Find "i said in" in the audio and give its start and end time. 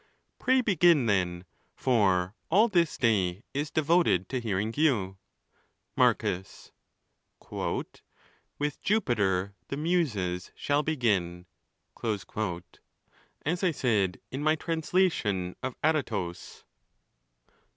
13.63-14.41